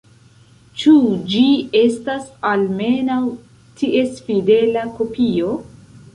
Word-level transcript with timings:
Ĉu 0.83 0.93
ĝi 1.33 1.43
estas 1.81 2.25
almenaŭ 2.53 3.19
ties 3.83 4.19
fidela 4.31 4.89
kopio? 4.99 5.55